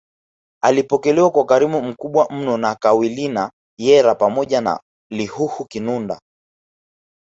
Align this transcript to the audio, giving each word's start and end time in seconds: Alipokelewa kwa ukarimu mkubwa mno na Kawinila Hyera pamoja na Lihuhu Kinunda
Alipokelewa 0.63 1.31
kwa 1.31 1.41
ukarimu 1.41 1.81
mkubwa 1.81 2.27
mno 2.31 2.57
na 2.57 2.75
Kawinila 2.75 3.51
Hyera 3.77 4.15
pamoja 4.15 4.61
na 4.61 4.79
Lihuhu 5.11 5.65
Kinunda 5.65 6.21